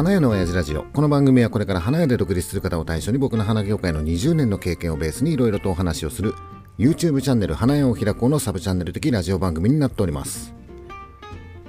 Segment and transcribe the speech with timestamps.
[0.00, 0.84] 花屋の親父ラジオ。
[0.84, 6.34] この番組はこれから花屋で独立する方を対象に僕の花業界の20年の経験をベースにいろいろとお話をする
[6.78, 10.54] YouTube チャンネル花屋を開こうのサブチャンネル的ラジオ番組になっております。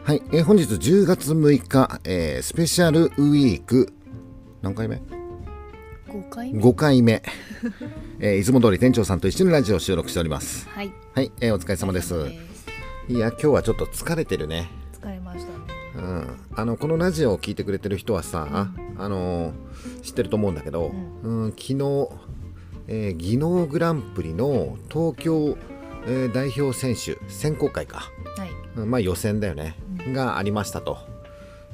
[0.06, 3.92] はい、えー本日10月6日、えースペシャルウィーク。
[4.62, 5.02] 何回目
[6.08, 7.24] ？5回目 ?5 回目、
[8.22, 10.70] えーいつも通り店長さんと一緒にラジオを収録しております。
[10.70, 10.94] はい。
[11.16, 12.16] はい、えーお疲れ様です。
[13.10, 14.70] いや今日はちょっと疲れてるね
[16.02, 19.54] うん、あのこのラジオを聞いてくれてる人はさ、あの
[20.02, 20.92] 知ってると思うんだけど、
[21.24, 21.52] うん。
[21.52, 22.10] 昨日、
[22.88, 25.58] えー技能グランプリの東京、
[26.08, 28.50] えー代表選手選考会か、はい。
[28.78, 29.76] うんまあ予選だよね、
[30.14, 30.98] がありましたと、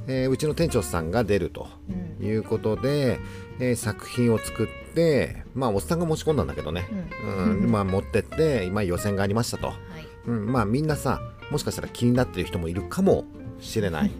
[0.07, 1.67] えーうちの店長さんが出ると。
[1.89, 2.07] うん。
[2.25, 3.19] いうことで、
[3.59, 6.87] えー作品を作ってまあおっさんが持ち込んだんだけどね、
[7.23, 7.71] うん。
[7.71, 9.67] まあ持ってって今予選がありましたと。
[9.67, 9.77] はい。
[10.27, 13.23] うん、まあみんなさもしかしたら気になってる人もいるかも
[13.59, 14.11] しれない。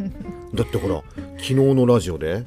[0.53, 1.03] だってほら
[1.37, 2.45] 昨日のラジオで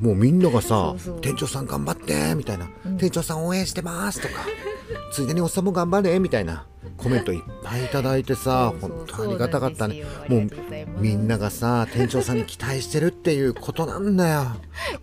[0.00, 4.34] もうみんながさ店長さん頑張って」みたいな、店長さん応援してます」とか
[5.12, 6.66] 「ついでにおっさんも頑張れ」みたいな
[6.96, 10.04] コメントいっぱいいただいてさ本当ありがたかったね。
[10.28, 10.50] もう
[10.98, 14.46] みんながさ店長さんに期待してるっていうことなんだよ。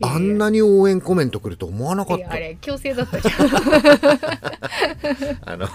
[0.02, 2.31] あんなに応援コメント来ると思わなかった。
[2.31, 3.36] あれ強制だったじゃん。
[5.45, 5.67] あの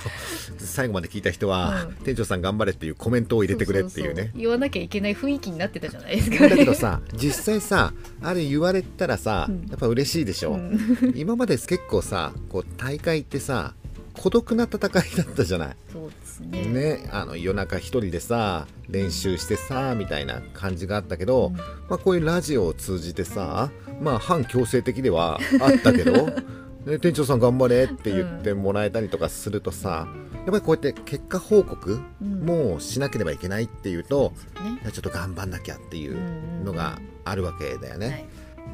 [0.59, 1.94] 最後まで聞いた人は、うん。
[2.05, 4.33] 店長さん頑張れっていうコメントを入れてくれっていうね。
[4.34, 6.48] 言わなきゃいけない雰囲気になってたじゃないですか。
[6.48, 9.67] だけどさ実際さあれ言われたらさ、うん。
[9.69, 11.14] やっぱ嬉しいでしょ、うん。
[11.14, 13.75] 今まで結構さこう大会ってさ
[14.14, 15.77] 孤独な戦いだったじゃない。
[15.92, 16.11] そう
[16.42, 16.98] ですね。
[16.98, 21.56] ねあの夜中一人でさ練習してさみたいな感じがあったけど、うん。
[21.56, 23.70] まあ、こういうラジオを通じてさ
[24.00, 26.12] まあ反強制的ではあったけど
[26.86, 32.44] ね店長さん頑張れって言ってもらえたりとかするとさ、やっぱりこうやって結果報告うん。
[32.44, 34.78] もしなければいけないっていうと、ね。
[34.82, 36.16] いやちょっと頑張んなきゃっていう
[36.64, 38.06] のがあるわけだよね。
[38.06, 38.26] はい。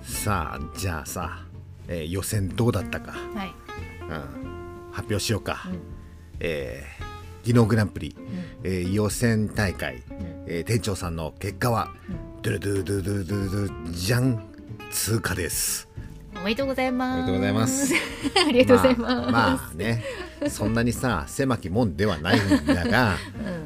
[0.02, 1.44] さあじゃあさ、
[1.88, 3.54] えー予選どうだったか、はい。
[4.02, 5.80] うん、発表しようか、うん。
[6.40, 7.11] えー
[7.42, 8.24] 技能グランプリ、うん
[8.64, 10.02] えー予選大会、うん
[10.46, 11.90] えー店長さんの結果は、
[12.42, 14.42] ドゥルドゥルドゥルドゥルドゥルドゥルじゃん
[14.90, 15.88] 通過です。
[16.34, 17.94] おめでとうございますおめでとうございます
[18.48, 20.02] ありがとうございます、まあ、まあね
[20.48, 23.16] そんなにさ狭き門ではないんだが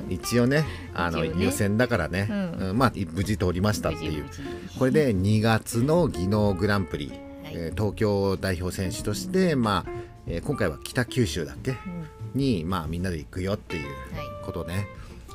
[0.09, 4.27] うん一応ねあのね予選だからね、うんうんまあ無事通りましたっていう
[4.79, 7.21] これで2月の技能グランプリ、はい
[7.55, 9.91] えー東京代表選手として、まあ
[10.27, 11.77] えー今回は北九州だっけうん
[12.37, 13.95] に、まあ、みんなで行くよっていうはい。
[14.45, 14.87] ことね、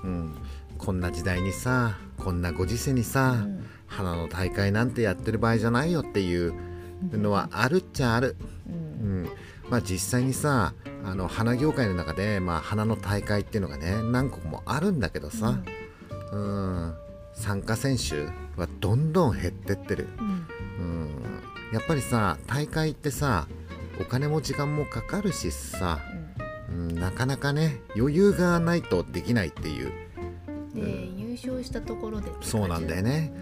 [0.03, 0.35] うん、
[0.77, 3.65] こんな時代にさこんなご時世にさ、うん。
[3.87, 6.53] 花の大会なんてやってる場合じゃないよっていう
[7.11, 8.75] のはあるっちゃある、うん。
[8.75, 8.77] う
[9.23, 9.29] ん。
[9.69, 10.73] まあ、実際にさ
[11.03, 15.59] あの花業界の中で、まあ、花の大会っていうのがね何個もあるんだけどさ、
[16.31, 16.93] うん、
[17.33, 18.25] 参加選手
[18.59, 20.27] はどんどん減ってってる、うん。
[20.27, 21.09] うん、
[21.73, 23.47] やっぱりさ大会ってさ
[23.99, 26.20] お金も時間もかかるしさ、うん、
[26.71, 30.11] なかなかね余裕がないとできないっていう、うん
[30.73, 33.33] で優勝したところでそうなんだよね。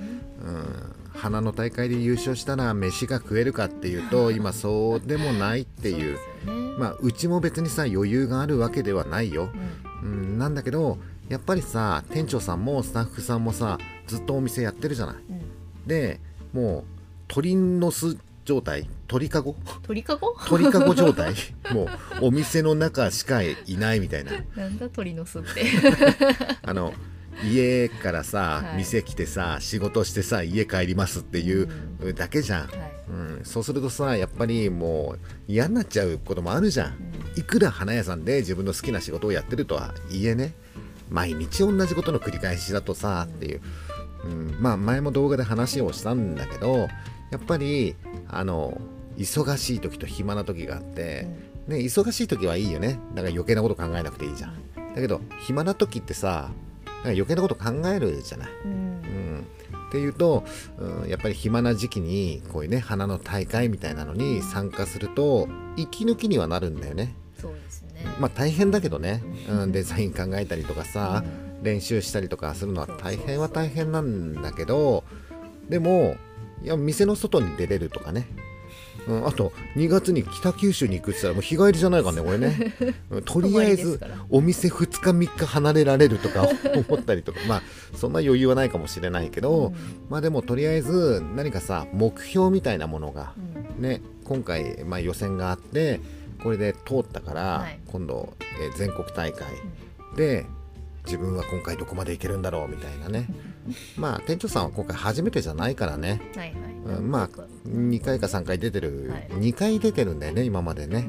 [0.41, 6.15] うん、花の大会で優勝したら飯が食えるかっていうと 今そうでもないっていう。
[6.15, 6.19] ね。
[6.77, 9.49] まあうちも別にさ余裕があるわけではないよ、
[10.01, 10.11] うん。
[10.11, 10.97] うん、なんだけど
[11.27, 15.15] やっぱりさ店長さんもスタッフさんもさずっとお店やってるじゃない。
[15.29, 15.41] うん。
[15.87, 16.19] で
[16.53, 16.83] もう
[17.27, 18.17] 鳥の巣
[18.49, 18.89] 状態？
[19.07, 19.55] 鳥かご？
[19.83, 20.33] 鳥かご？
[20.47, 21.35] 鳥かご状態？
[21.71, 24.31] もうお店の中しかいないみたいな。
[24.55, 25.65] なんだ鳥の巣って。
[26.63, 26.93] あの
[27.45, 28.77] 家からさ、はい。
[28.77, 31.69] 店来てさ仕事してさ家帰りますっていう
[32.15, 32.69] だけじゃん、はい。
[33.09, 36.95] うん、そうするとさやっぱりもう嫌になっちゃうこともあるじゃん、
[37.37, 40.53] いくら花屋さんで自分の好きな仕事をやってるとはいえね。
[41.09, 43.61] 毎日同じことの繰り返しだとさっていう、
[44.25, 46.87] うん、まあ前も動画で話をしたんだけど
[47.31, 47.95] やっぱり
[48.29, 48.79] あの
[49.17, 51.27] 忙しい時と暇な時があって、
[51.67, 52.99] ね、忙しい時はいいよね。
[53.13, 54.55] だから余計なこと考えなくていいじゃん。
[54.95, 56.51] だけど暇な時ってさ
[56.85, 58.49] なんか余計なこと考えるじゃない。
[58.65, 58.71] うん。
[58.71, 59.47] うん、
[59.89, 60.43] っていうと、
[60.77, 65.47] うん、やっぱり暇な時期にこういうね花の大会みたいなのに参加すると
[65.77, 67.15] 息抜きにはなるんだよね。
[67.39, 68.05] そうですね。
[68.19, 71.23] まあ大変だけどね、うん、デザイン考えたりとかさ、
[71.61, 75.03] 練習したりとかするのは大変は大変なんだけど
[75.67, 76.15] でも
[76.63, 78.27] いや店の外に出れるとかね。
[79.07, 82.75] うん、あと2月に北九州に行くって言ったらもう日帰りじゃないからねこれね。
[83.09, 86.47] うんとりあえずお店2日3日離れられるとか
[86.87, 87.39] 思ったりとか。
[87.47, 87.63] まあ
[87.95, 89.75] そんな余裕はないかもしれないけど、うん。
[90.09, 93.33] まあでもとりあえず何かさ目標みたいなものが
[93.77, 93.83] うん。
[93.83, 96.01] ね今回、まあ、予選があって
[96.43, 97.79] これで通ったから、はい。
[97.87, 99.47] 今度、えー全国大会
[100.15, 100.45] で
[101.05, 103.27] 自分は今回どこまでいけるんだろうみたいなね
[103.97, 107.29] まあ店長さんは今回初めてじゃないからね、はいはい、うん、まあ
[107.67, 109.27] 2回か3回出てる、はい。
[109.31, 111.07] 2回出てるんだよね今までね。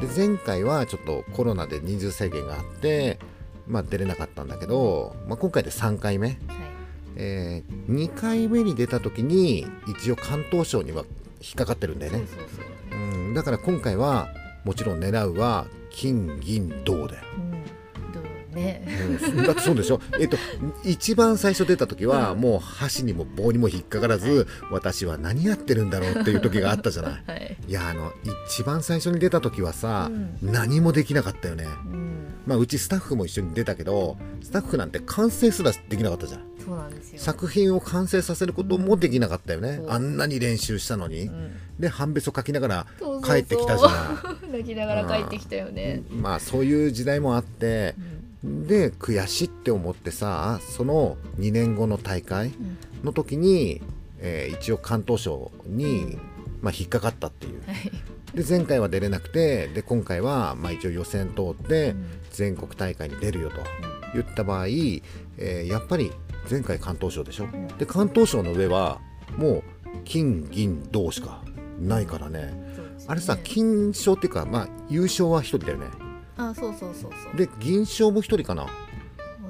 [0.00, 0.08] う、ん。
[0.08, 3.18] で前回はちょっとコロナで人数制限があって、
[3.66, 6.38] まあ、出れなかったんだけど、まあ、今回で3回目、はい。
[7.16, 11.04] え2回目に出た時に一応関東賞には
[11.40, 14.28] 引っかかってるんだよね、そうん、だから今回は
[14.64, 17.81] もちろん狙うは金銀銅だよ、うん
[18.52, 18.86] ね。
[19.34, 20.00] うん、だってそうでしょ？
[20.20, 20.36] えっと
[20.84, 27.22] 一番最初出た時はもう箸にも棒にも引っかからず私は何やってるんだろうっていう時があったじゃない？
[27.26, 27.56] はい。
[27.68, 28.12] いやあの
[28.48, 30.38] 一番最初に出た時はさ、うん。
[30.52, 31.64] 何もできなかったよね。
[31.64, 32.12] うん。
[32.46, 36.40] まあうちスタッフも一緒に出たけどスタッフなんて完成すらできなかったじゃん。
[36.64, 37.18] そうなんですよ。
[37.18, 41.50] 作品を完成させることもできなかったよね、そうあんなに練習したのに、うん。
[41.80, 42.86] で半べそ書きながら
[43.24, 46.02] 帰ってきたじゃ 泣きながら帰ってきたよね。
[46.12, 46.22] ん。
[46.22, 47.96] まあそういう時代もあって
[48.44, 52.78] で悔しいって思ってさその2年後の大会うん。
[53.04, 53.80] の時に、
[54.18, 56.18] えー一応関東賞に、
[56.60, 57.62] まあ、引っかかったっていう。
[57.66, 57.90] はい。
[58.36, 62.06] で前回は出れなくてで今回は、まあ、一応予選通ってうん。
[62.30, 63.56] 全国大会に出るよと
[64.14, 66.10] 言った場合、えーやっぱり
[66.50, 67.44] 前回関東賞でしょ？
[67.46, 67.68] ん。
[67.78, 69.00] で関東賞の上は
[69.36, 69.62] もう
[70.04, 71.42] 金銀銅しか
[71.80, 72.38] ないからね。
[72.40, 72.52] ね。
[73.08, 75.86] あれさ金賞っていうか、まあ、優勝は1人だよね
[76.36, 77.36] あそうそうそうそう。
[77.36, 78.62] で銀賞も1人かな？
[78.62, 78.66] あ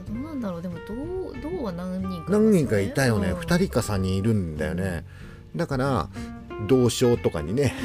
[0.06, 0.62] どうなんだろう。
[0.62, 0.94] でもど
[1.31, 3.38] うどうは何人かいます何人かいたよね、うん。
[3.38, 5.05] 2人か3人いるんだよね。
[5.55, 6.08] だから
[6.67, 7.75] 銅賞とかにね。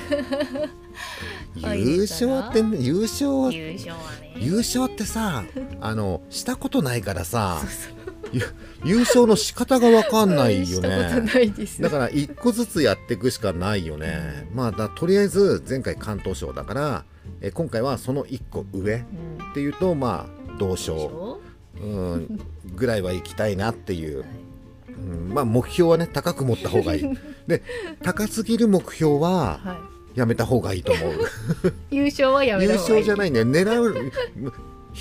[1.55, 4.35] 優勝ってね優勝優勝はね。
[4.37, 5.43] 優勝ってさ
[5.81, 7.59] あのしたことないからさ
[8.83, 11.25] 優勝の仕方が分かんないよね。
[11.79, 14.47] だから一個ずつやっていくしかないよね。
[14.53, 17.05] まあだとりあえず前回関東賞だから
[17.41, 19.53] え今回はその1個上っうん。
[19.53, 21.39] ていうとまあ銅でし賞、ょ
[21.81, 21.85] う
[22.17, 22.39] ん、
[22.75, 24.19] ぐらいは行きたいなっていう。
[24.19, 24.27] はい。
[24.89, 25.33] うん。
[25.33, 27.03] まあ目標はね高く持った方がいい。
[27.47, 27.61] で
[28.01, 29.79] 高すぎる目標はは
[30.15, 31.13] やめた方がいいと思う。
[31.13, 31.15] い
[31.97, 33.01] 優勝はやめ優た方がいい。
[33.01, 33.41] 勝じゃないね。
[33.41, 34.11] 狙う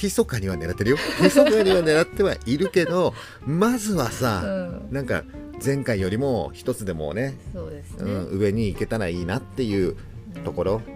[0.02, 0.96] 密かには狙ってるよ。
[1.22, 3.14] 密かには狙ってはいるけど
[3.46, 4.49] まずはさ、う
[4.93, 4.94] ん。
[4.94, 5.25] なんか
[5.64, 8.12] 前回よりも一つでもね、そうですね。
[8.12, 9.96] うん、上に行けたらいいなっていう
[10.44, 10.95] ところ、うん、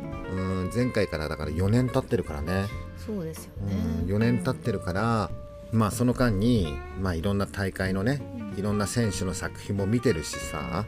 [0.75, 2.67] 前回からだから4年経ってるからね、
[2.97, 5.31] そうですようん、ね4年経ってるから
[5.73, 8.21] まあその間に、まあ、いろんな大会のね
[8.57, 10.85] いろんな選手の作品も見てるしさ、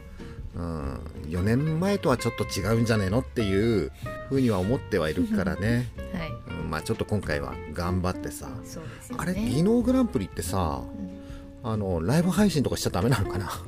[0.57, 0.95] うん、
[1.29, 3.93] 4年前とはちょっと違うんじゃねえのっていう
[4.29, 6.33] ふうには思ってはいるからね、 はい。
[6.63, 8.53] うん、まあちょっと今回は頑張ってさね。
[9.17, 10.83] あれ技能グランプリってさ
[11.65, 13.63] あのライブ配信とかしちゃダメなのかな？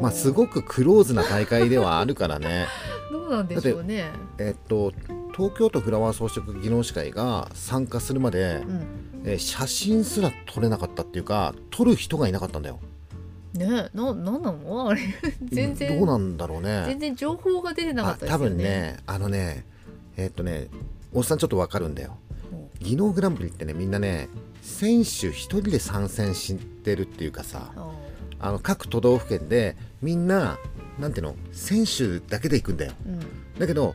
[0.00, 2.66] まあすごくクローズな大会ではあるからね
[3.10, 4.10] どうなんでしょうね。
[4.38, 4.92] えっと
[5.34, 8.86] 東京都フラワー装飾技能士会が参加するまで、うん。
[9.24, 12.78] えー写真すら撮れなかったっていうか撮る人がいなかったんだよ。
[13.54, 14.88] ねななんなの？
[14.88, 15.00] あれ。
[15.44, 15.98] 全然。
[15.98, 18.48] どうなんだろう全ね然情報が出てなかったですよね。
[18.48, 19.64] 分ねあのね
[20.16, 20.68] えっとね
[21.12, 22.16] おっさんちょっとわかるんだよ。
[22.52, 22.54] う。
[22.56, 24.28] ん技能グランプリってねみんなね
[24.62, 27.90] 選手一人で参戦してるっていうかさあ
[28.38, 30.58] あの各都道府県でみんな
[30.98, 31.36] なんていうの？
[31.52, 32.92] 選手だけで行くんだよ。
[33.06, 33.20] ーうん。
[33.58, 33.94] だけど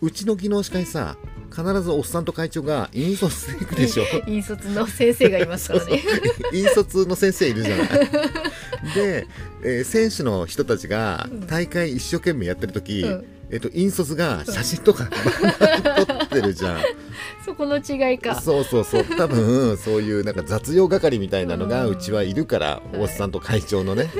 [0.00, 1.16] うちの技能士会さ
[1.50, 4.04] 必ずおっさんと会長が引率で行くでしょ。
[4.26, 6.02] 引率の先生がいますからね。
[6.52, 7.88] 引率の先生いるじゃない。
[8.96, 9.26] で、
[9.62, 13.24] えー選手の人たちが大会一生懸命やってる時、うん。
[13.50, 15.08] えっと引率が写真とか
[16.06, 16.80] 撮ってるじゃん。
[17.44, 18.40] そこの違いか。
[18.40, 19.04] そうそうそう。
[19.04, 21.92] 多分そういうなんか雑用係みたいなのがうん。
[21.92, 22.96] うちはいるから、い。
[22.96, 24.10] おっさんと会長のね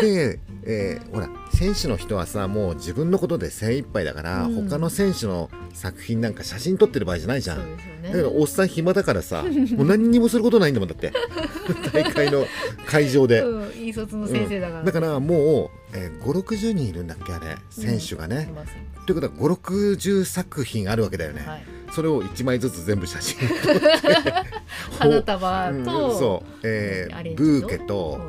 [0.00, 4.68] で、えーほら選手の人はさもう自分のことで精一杯だから、うん。
[4.68, 7.76] 他の選手の作品なんか写真撮ってる場合じゃないじゃん。
[7.76, 7.78] ね。
[8.04, 9.42] だからおっさん暇だからさ
[9.76, 11.12] もう何にもすることないんだもんだって。
[11.92, 12.46] 大会の
[12.86, 18.72] 会場で、 うん引率の先生だから、だからもう、えー、560人いるんだっけあれ選手がいね、ます。
[19.06, 21.64] ということは560作品あるわけだよね、はい。
[21.92, 23.38] それを1枚ずつ全部写真
[24.98, 28.20] 花束うんと、そう、えーブーケと、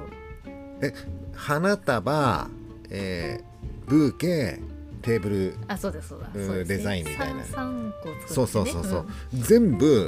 [1.40, 2.50] 花束、
[2.90, 3.50] えー
[3.88, 4.60] ブーケ
[5.02, 6.30] テーブルあそうですそうだ。
[6.34, 6.78] うんそうですね。
[6.78, 7.42] デザインみたいな。
[7.42, 10.08] 個作って、ね、そうそうそうそう、全部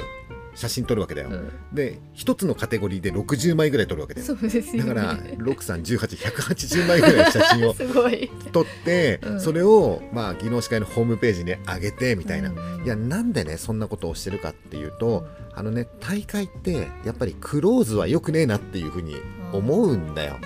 [0.54, 4.26] 写真撮るわけだよ、うん、うんで一つのカテゴリーで60枚ぐらい撮るわけだよ。
[4.26, 4.94] そうですよね。
[4.94, 7.74] だから6318180枚ぐらい写真を
[8.52, 9.40] 撮って、うん。
[9.40, 12.84] それをまあ技能士会のホームページに上げてみたいな、うん。
[12.84, 19.16] いやなんでねそんなことをしてるかっていうと、あのね大会ってやっぱりクローズは良くねえなっていうふうに
[19.52, 20.36] 思うんだよ、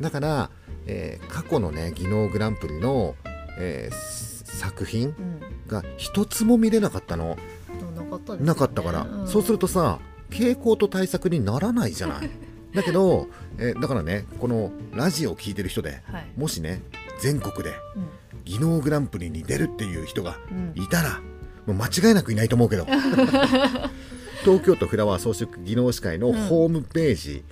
[0.00, 0.50] だから、
[0.86, 3.14] えー過去のね技能グランプリの、
[3.58, 4.30] えー
[4.60, 7.38] 作品うん、が一つも見れなかったの。
[7.70, 9.28] うん、なかったから、うん。
[9.28, 12.30] そうするとさ傾向と対策にならないじゃない。
[12.74, 13.28] だけど、
[13.58, 16.26] えーだからねこのラジオを聞いてる人ではい。
[16.36, 16.82] もしね
[17.20, 18.08] 全国でうん。
[18.44, 20.82] 技能グランプリに出るっていう人がうん。
[20.82, 21.20] いたら、
[21.66, 22.86] もう間違いなくいないと思うけど
[24.42, 27.44] 東京都フラワー装飾技能士会のホームページ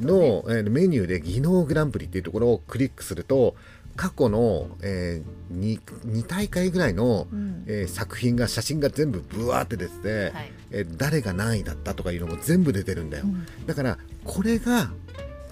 [0.00, 3.54] の、メニューで技能グランプリっていうところをクリックすると
[3.96, 5.22] 過去の、え
[5.52, 7.64] 2, 2大会ぐらいの、うん。
[7.66, 10.52] えー作品が写真が全部ブワーって出てて、はい。
[10.70, 13.66] えー誰が何位だったとかいうのも全部出てるんだよ、うん。
[13.66, 14.90] だからこれが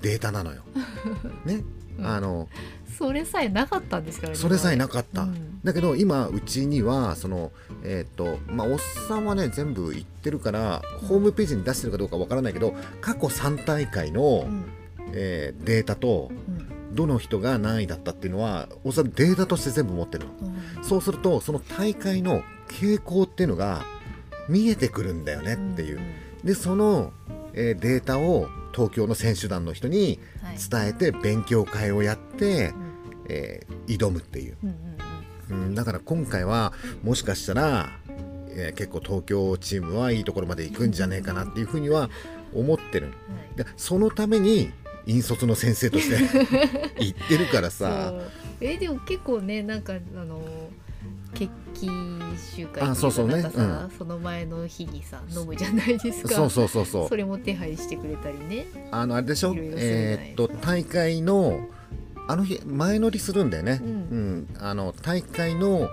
[0.01, 0.63] データなのよ。
[1.45, 2.49] ね、うんあの
[2.99, 5.61] それさえなかったんですからねそれさえなかった、うん。
[5.65, 7.51] だけど今うちにはその
[7.83, 14.65] えっ、とまあおっさんはね全部言ってるからホームページに出してるかどうかわからないけど過去3大会の、うん。
[15.13, 16.95] えーデータとうん。
[16.95, 20.49] どの人が何位だったっていうのはおっさんデータとして全部持ってるの。
[20.77, 20.85] うん。
[20.85, 23.85] そうするとその大会の傾向っていうのが
[24.49, 26.01] 見えてくるんだよねっていう、
[26.45, 27.13] でその、
[27.55, 30.57] えーデータを東京の選手団の人にはい。
[30.71, 32.75] 伝えて勉強会をやって、うん。
[33.29, 34.75] えー挑むっていう、うん
[35.51, 37.91] うんうん、だから今回はもしかしたら、
[38.51, 42.09] えー結構東京チームはいいところまで行くんじゃねえかなっていうふうには
[42.55, 43.07] 思ってる。
[43.07, 43.17] うんは
[43.55, 43.57] い。
[43.57, 44.71] でそのために
[45.07, 46.17] 引率の先生として
[47.03, 48.13] 行ってるからさ。
[48.61, 50.43] えでも結構ねなんかあの
[51.35, 51.89] 決起
[52.57, 53.43] 集会あそうそうね。
[53.43, 56.35] なんその前の日にさ飲むじゃないですか。
[56.35, 57.09] そうそうそうそう。
[57.11, 58.67] それも手配してくれたりね。
[58.91, 59.55] あのあれでしょ？
[59.57, 61.61] えーっと大会の
[62.29, 63.89] あの日前乗りするんだよね、うん。
[63.89, 64.49] うん。
[64.59, 65.89] あの大会の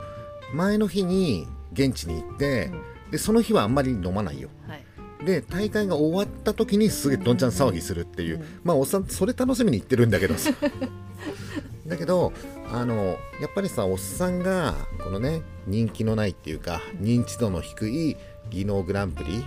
[0.54, 2.72] 前の日に現地に行って
[3.06, 3.12] う、ん。
[3.12, 4.50] でその日はあんまり飲まないよ。
[4.68, 4.84] はい。
[5.26, 8.46] で大会が終わった時にすげえどんちゃん騒ぎするっていう、うん。
[8.64, 10.52] まあおっさんそれ楽しみに行ってるんだけどさ
[11.88, 12.34] だけど
[12.72, 18.18] あのやっぱりさおっさんがこのね人気のないっていうか認知度の低い
[18.50, 19.46] 技能グランプリ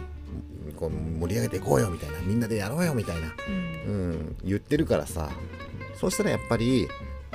[0.77, 3.93] こう盛り上げていこうよみたいなみんなでやろうよみたいな、うん。
[3.93, 5.31] うん、言ってるからさ
[5.95, 6.89] そうしたらやっぱり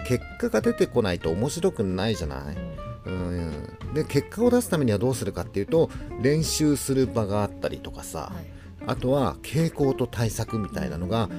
[0.08, 2.58] 結果が出てこないと面白くないじゃない、
[3.06, 5.90] うん、で結果を出すためにはどうするかっていうと
[6.22, 8.56] 練習する場があったりとかさ、はい。
[8.88, 11.30] あとは傾向と対策みたいなのが、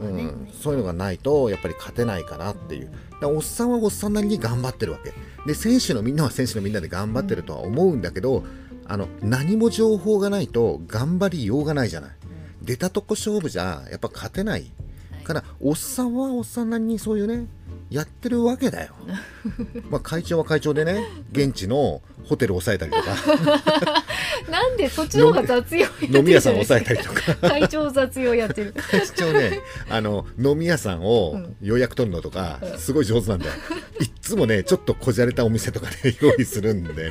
[0.00, 0.48] うん。
[0.52, 2.92] そういうのがないとやっぱり勝てないかなっていう。
[3.24, 5.12] おっさんはおっさんなりに頑張ってるわけ。
[5.46, 8.44] で選手のみんなは選手のみんなで頑張ってるとは思うんだけど、
[8.86, 12.10] あの何も情報がないと頑張りようがないじゃない。
[12.62, 14.70] 出たとこ勝負じゃやっぱ勝てない。
[15.24, 17.46] からおっさんはおっさんなりにそういうね
[17.92, 18.94] やってるわけだよ。
[19.90, 24.04] まあ会長は会長でね現地のホテルを抑えたりとか。
[24.50, 27.34] なんでそっちの方が雑用飲み屋さんを抑えたりとか。
[27.48, 28.72] 会長雑用やってる。
[28.72, 31.56] 会長ねあの飲み屋さんをうん。
[31.60, 32.78] 予約取るのとかうん。
[32.78, 33.52] すごい上手なんだよ。
[34.00, 37.10] い っつもねちょっとこじゃれたお店とかで 用意するんで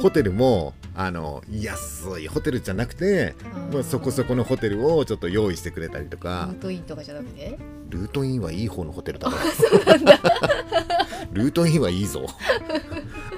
[0.00, 3.34] ホテルもあの安いホテルじゃなくて
[3.72, 6.48] まあ、そこそこのホテルをちょっと用意してくれたりとか。
[6.52, 7.58] ルートインとかじゃなくて？
[7.88, 9.42] ルートインはいい方のホテルだから
[11.32, 12.26] ルートインはいいぞ。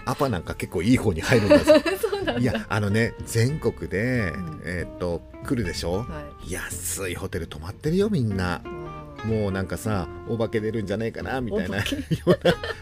[0.05, 1.73] アパなんか結構いい方に入るんだぞ。
[2.01, 2.39] そうなんだ。
[2.39, 4.61] いやあのね全国で、ん。
[4.65, 6.07] えーっと来るでしょ、は
[6.49, 8.63] 安いホテル泊まってるよみんな
[9.25, 11.85] もうなんかさお化け出るんじゃないかなみたいな よ
[12.27, 12.37] うな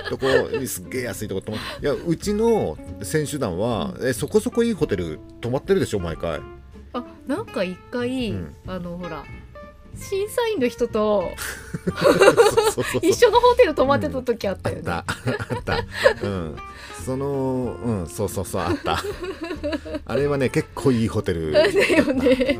[0.09, 6.41] ところにすっげえ安いとこ泊まいやうちの選手団は、えそこそこいいホテル泊まってるでしょ毎回。
[6.95, 8.55] あなんか一回、うん。
[8.67, 9.25] あのほら
[9.95, 11.31] 審査員の人と
[13.03, 15.85] 一緒のホテル泊まってた時あったよね、あったあっ
[16.21, 16.27] た。
[16.27, 16.57] うん
[17.05, 18.99] そのうんそうそうそうあった。
[20.07, 22.59] あれはね結構いいホテル だよね。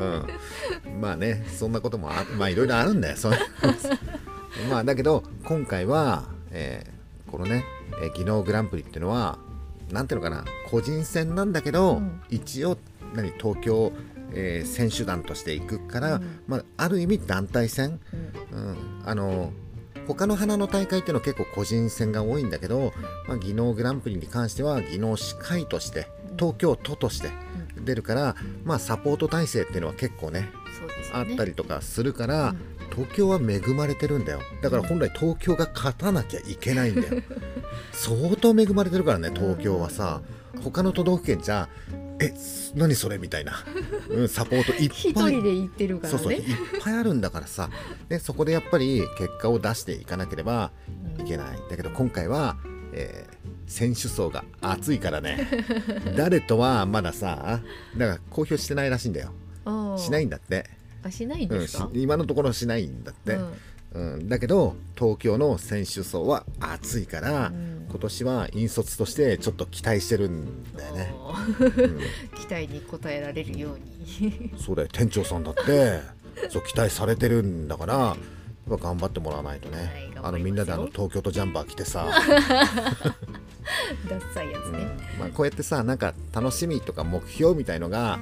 [0.85, 3.17] うん、まあねそんなこともあまあいろいろあるんだよ。
[4.69, 6.93] まあだけど今回は、えー
[7.31, 7.65] このね、
[7.99, 9.39] えー技能グランプリっていうのは
[9.91, 12.21] なんていうのかな個人戦なんだけど、うん。
[12.29, 12.77] 一応
[13.15, 13.91] 何東京、
[14.33, 16.39] えー選手団として行くから、うん。
[16.47, 17.99] まあ、ある意味団体戦、
[18.51, 18.59] うん。
[18.59, 19.51] うん、あの
[20.07, 22.93] 他の花の大会っていうのは結構個人戦が多いんだけど、
[23.27, 26.07] まあ、技能グランプリに関しては技能司会として
[26.37, 27.29] 東京都として
[27.75, 30.49] 出るから、まあ、サポート体制っていうのは結構ねね。
[31.13, 32.57] あったりとかするから、うん。
[32.93, 34.41] 東京は恵まれてるんだよ。
[34.61, 37.23] だから本来東京が勝たなきゃいけないんだよ。
[37.91, 40.21] 相当恵まれてるからね東京はさ。
[40.63, 41.67] 他の都道府県じゃ
[42.23, 42.33] え
[42.75, 43.17] 何それ？
[43.17, 43.53] みたいな、
[44.09, 45.33] うん、サポートいっ一ぱい。
[45.33, 46.19] 人で行ってるからね。
[46.19, 46.43] そうそういっ
[46.81, 47.69] ぱいあるんだからさ。
[48.09, 50.71] でそこでやっぱり結果を出していかなければ
[51.19, 51.57] いけない。
[51.69, 52.57] だけど今回は、
[52.93, 55.47] えー選手層が厚いからね。
[56.17, 57.61] 誰とはまださ
[57.97, 59.31] だから公表してないらしいんだよ。
[59.97, 60.69] しないんだって、
[61.01, 63.53] あしないんですか、今のところしないんだって、うん
[63.93, 67.73] うん、だけど東京の選手層は熱いから、うん。
[67.93, 71.13] 今年は引率としてちょっと期待してるんだよね、
[71.59, 71.99] うん、
[72.39, 74.51] 期待に応えられるように。
[74.57, 74.87] そうだよ。
[74.91, 76.01] 店長さんだって
[76.49, 78.17] そう期待されてるんだから
[78.67, 82.07] 頑張ってもらわないとね、はいあのみんなであの東京都ジャンバー着てさ、
[84.09, 84.71] ダッサいやつうん。
[84.71, 84.87] ね、
[85.19, 88.19] まあ、こうやってさなんか楽しみとか目標みたいのが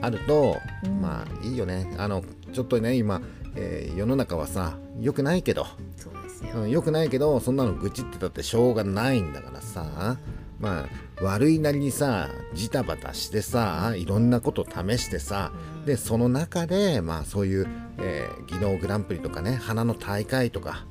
[0.00, 1.00] あると、うん。
[1.00, 1.92] まあいいよね。
[1.98, 3.20] あのちょっとね今、
[3.56, 5.66] えー世の中はさ良くないけど、
[5.96, 6.10] そ
[6.58, 10.16] うん、良くないけどそんなの愚痴ってたってしょうがないんだからさ。
[10.58, 10.86] ま
[11.18, 15.84] あ悪いなりにさジタバタしてさいろんなこと試してさうん。
[15.86, 17.66] でその中でまあそういう、
[17.98, 20.84] えー技能グランプリとかね花の大会とか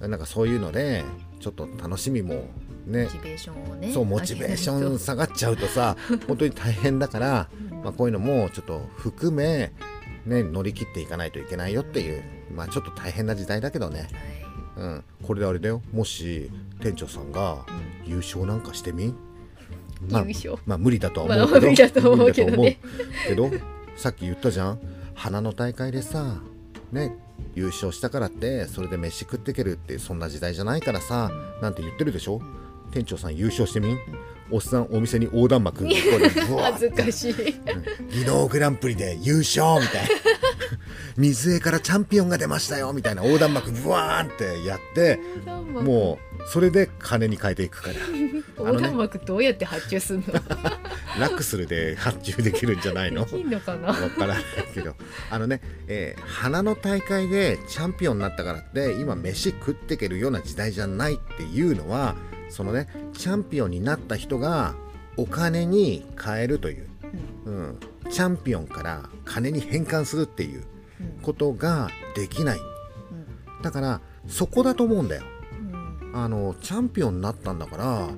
[0.00, 1.04] なんかそういうので
[1.38, 2.48] ちょっと楽しみも
[2.86, 7.48] ねモチベーションをねそうモチベーション下がっちゃうとさ本当に大変だから、
[7.84, 9.72] まあ、こういうのもちょっと含め、
[10.26, 12.22] ね、乗り切っていかないといけないよっていう、
[12.54, 14.10] まあ、ちょっと大変な時代だけどね、はい
[14.76, 15.82] うん、これであれだよ。
[15.92, 16.50] もし
[16.80, 17.64] 店長さんが
[18.06, 19.06] 優勝なんかしてみ？
[19.06, 19.16] ん、
[20.08, 20.56] まあ優勝？
[20.64, 22.44] まあ無理だとは思うけど、まあ無理だと思うけ
[23.34, 23.50] ど
[23.96, 24.78] さっき言ったじゃん。
[25.14, 26.40] 花の大会でさ
[26.90, 27.14] ね
[27.54, 32.40] 優勝したからってそれで飯食っていけるってそんな時代じゃないからさ、なんて言ってるでしょ？
[32.92, 33.92] 店長さん優勝してみ？
[33.92, 33.98] ん
[34.52, 37.34] おっさんお店に横断幕 恥ずかしい。
[38.10, 40.08] 技能グランプリで優勝みたいな。
[41.16, 47.94] 水江からチャンピオンが出ましたよみたいな横断幕ブワーンってやってもうそれで金に変えていくから。
[48.58, 50.32] 横断幕どうやって発注すんの？
[51.20, 53.24] ラクスルで発注できるんじゃないの？
[53.24, 53.88] できんのかな？
[53.88, 54.44] わからない
[54.74, 54.94] けど。
[55.30, 62.16] あのね、えー花の大会でチャンピオンになったからって今飯食っていけるような時代じゃないっていうのは
[62.52, 64.74] そのねチャンピオンになった人が
[65.16, 66.88] お金に変えるという、
[67.46, 67.80] うん、
[68.10, 70.62] チャンピオンから金に変換するっていう
[71.22, 72.58] ことができない。
[73.62, 75.22] だからそこだと思うんだよ。
[76.02, 76.12] うん。
[76.14, 78.08] あのチャンピオンになったんだから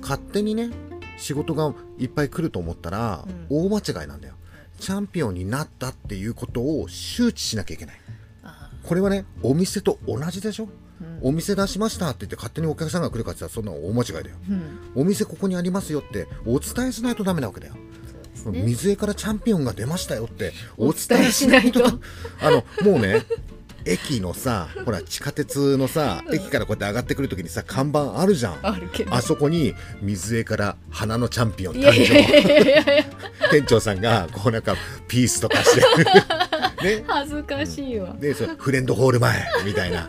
[0.00, 0.70] 勝手にね
[1.16, 4.34] 仕事がいっぱい来ると思ったら大間違いなんだよ。
[4.80, 8.00] チャンピオンになったっていうことを周知しなきゃいけない。
[8.42, 10.64] あこれはねお店と同じでしょ。
[10.64, 10.85] うん
[11.22, 14.36] お店出しましたって言って勝手にお客さんが来るかって言ったらそんなの大間違いだよ。
[14.48, 15.02] うん。
[15.02, 17.74] お店ここにありますよってお伝えしないとダメなわけだよ。
[18.52, 18.62] ね。
[18.62, 21.80] 水江からチャンピオンが出ましたよっておお伝えしないと。
[21.80, 21.98] と。
[22.40, 23.22] あのもうね
[23.84, 28.58] 駅のさほら地下鉄のさ駅からこうやって上がってくるときにさ看板あるじゃん。
[28.62, 29.14] あるけど。
[29.14, 33.50] あそこに水江から花のチャンピオン誕生。
[33.50, 34.74] 店長さんがこうなんか
[35.08, 35.82] ピースとかして。
[36.98, 37.04] ね。
[37.06, 40.06] 恥ずかしいわ、でそれフレンドホール前みたいな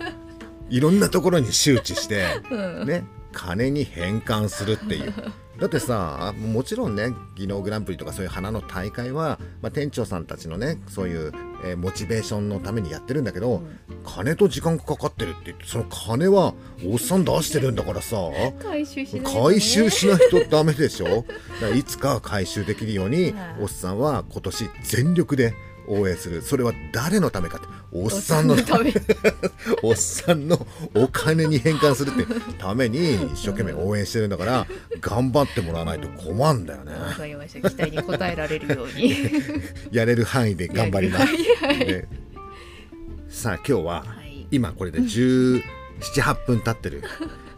[0.69, 2.87] いろんなところに周知して うん。
[2.87, 5.13] ね金に変換するっていう。
[5.59, 11.31] だってさもちろんね技能グランプリとかそういう花の大会は、まあ、店長さんたちのねそういう、
[11.65, 13.63] えーモチベーションのためにやってるんだけど、
[14.05, 16.53] 金と時間がかかってるって言ってその金は
[16.85, 18.17] おっさん出してるんだからさ
[18.61, 19.43] 回収しないとね。
[19.49, 21.05] 回収しないとダメでしょ？
[21.05, 21.25] だか
[21.61, 23.33] らいつか回収できるようにはい。
[23.61, 25.55] おっさんは今年全力で
[25.87, 26.41] 応援する。
[26.41, 27.67] それは誰のためかって。
[27.91, 28.93] おっさんのため。
[29.83, 32.25] おっさんのお金に変換するって。
[32.57, 34.67] ために一生懸命応援してるんだから
[34.99, 36.93] 頑張ってもらわないと困るんだよね。
[36.93, 37.69] わかりました。
[37.69, 39.15] 期待に応えられるように。
[39.91, 42.07] やれる範囲で頑張ります、ね
[43.29, 44.47] さあ今日ははい。
[44.51, 45.61] 今これで17、
[45.99, 47.03] 8分経ってる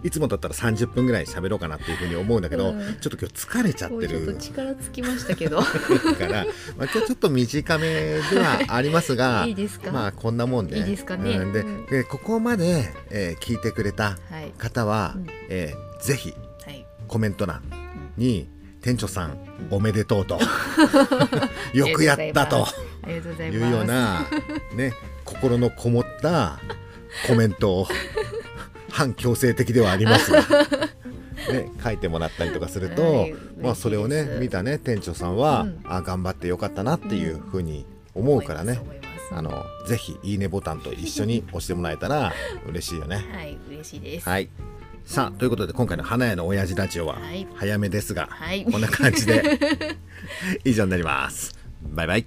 [0.04, 2.80] いつもだったら30分ぐらい喋ろうかなっていうふうに思うんだけど、うん。
[3.02, 5.62] ちょっと今日疲れちゃっもうちょっとてる力尽きましたけど。
[5.62, 5.68] か
[6.28, 6.46] ら、
[6.78, 9.92] まあ、今日ちょっと短めではありますが いいですか？
[9.92, 10.78] まあこんなもんで。
[10.78, 11.38] いいですかね？
[11.38, 11.54] うん。
[11.54, 11.86] でうん。
[11.88, 14.52] でここまで、えー聞いてくれたはい。
[14.58, 15.28] 方は、うん。
[15.50, 16.34] えーぜひ
[16.66, 16.86] はい。
[17.08, 17.62] コメント欄
[18.16, 18.48] に
[18.82, 19.38] 「店長さん
[19.70, 20.40] おめでとう」と
[21.74, 22.66] 「よくやった」と
[23.52, 24.26] いうような、
[24.76, 24.94] ね、
[25.26, 26.58] 心のこもった
[27.28, 27.88] コメントを
[29.00, 30.30] 反強制的ではあります。
[30.30, 30.42] が、
[31.54, 33.36] ね、書いてもらったりとかすると、はい。
[33.62, 35.80] まあ、それをね見たね店長さんは、うん。
[35.86, 42.34] あ頑張ってよかったなっていうふうに思うからね、思いますあのぜひいいねボタンと一緒に押してもらえたら
[42.68, 43.26] 嬉しいよね。
[43.32, 44.28] はい嬉しいです。
[44.28, 44.50] はい。
[45.06, 47.48] さあということで今回の花屋の親父ラジオははい。
[47.56, 48.66] 早めですが、はい。
[48.66, 49.60] こんな感じで
[50.66, 51.58] 以上になります。
[51.84, 52.26] バイバイ。